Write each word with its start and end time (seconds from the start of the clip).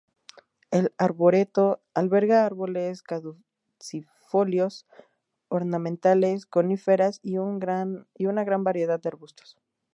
El 0.71 0.91
arboreto 0.97 1.79
alberga 1.93 2.43
árboles 2.43 3.03
caducifolios, 3.03 4.87
ornamentales, 5.47 6.47
coníferas, 6.47 7.19
y 7.21 7.37
una 7.37 8.43
gran 8.43 8.63
variedad 8.63 8.99
de 8.99 9.09
arbustos. 9.09 9.59